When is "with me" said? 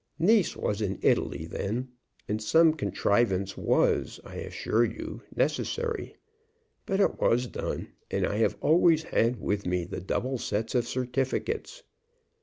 9.39-9.83